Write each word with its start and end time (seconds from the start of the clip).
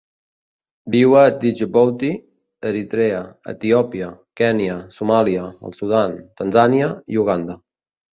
Viu 0.93 1.11
a 1.23 1.25
Djibouti, 1.41 2.07
Eritrea, 2.69 3.19
Etiòpia, 3.53 4.07
Kenya, 4.41 4.79
Somàlia, 4.97 5.45
el 5.69 5.77
Sudan, 5.81 6.17
Tanzània 6.41 6.89
i 7.17 7.21
Uganda. 7.27 7.59